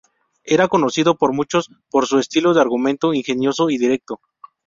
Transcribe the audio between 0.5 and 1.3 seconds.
conocido